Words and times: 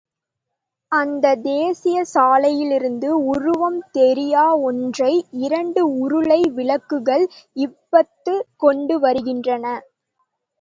அந்த 0.91 1.35
தேசியச் 1.43 2.09
சாலையிலிருந்து 2.13 3.09
உருவம் 3.25 3.77
தெரியா 3.97 4.45
ஒன்றை 4.61 5.11
இரண்டு 5.41 5.83
உருளை 5.99 6.41
விளக்குகள் 6.51 7.25
இபத்துக் 7.57 8.47
கொண்டு 8.57 8.99
வருகின்றன. 8.99 9.65